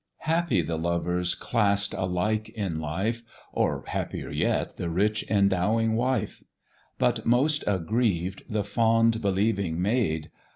"Happy 0.25 0.63
the 0.63 0.79
lovers 0.79 1.35
class'd 1.35 1.93
alike 1.93 2.49
in 2.49 2.79
life, 2.79 3.21
Or 3.53 3.83
happier 3.85 4.31
yet 4.31 4.77
the 4.77 4.89
rich 4.89 5.23
endowing 5.29 5.93
wife; 5.93 6.43
But 6.97 7.23
most 7.23 7.63
aggrieved 7.67 8.41
the 8.49 8.63
fond 8.63 9.21
believing 9.21 9.79
maid. 9.79 10.31